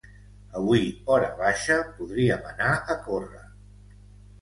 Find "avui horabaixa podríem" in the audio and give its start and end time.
0.59-2.51